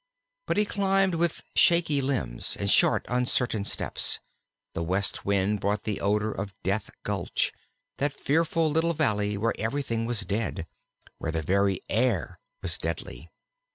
But 0.47 0.57
as 0.57 0.63
he 0.63 0.65
climbed 0.65 1.13
with 1.13 1.43
shaky 1.55 2.01
limbs, 2.01 2.57
and 2.57 2.71
short 2.71 3.05
uncertain 3.07 3.63
steps, 3.63 4.19
the 4.73 4.81
west 4.81 5.25
wind 5.25 5.59
brought 5.59 5.83
the 5.83 6.01
odor 6.01 6.31
of 6.31 6.55
Death 6.63 6.89
Gulch, 7.03 7.53
that 7.99 8.11
fearful 8.11 8.71
little 8.71 8.95
valley 8.95 9.37
where 9.37 9.53
everything 9.59 10.07
was 10.07 10.21
dead, 10.25 10.65
where 11.19 11.31
the 11.31 11.43
very 11.43 11.81
air 11.87 12.39
was 12.63 12.79
deadly. 12.79 13.29